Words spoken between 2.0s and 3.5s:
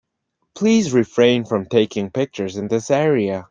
pictures in this area.